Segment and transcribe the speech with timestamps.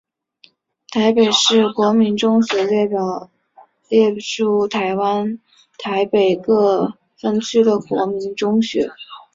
[0.89, 3.29] 台北市国民中学列表表
[3.87, 5.37] 列出台湾
[5.77, 8.89] 台北市各分区的国民中学。